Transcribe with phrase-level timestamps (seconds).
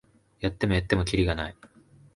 [0.39, 1.55] やってもやってもキリがない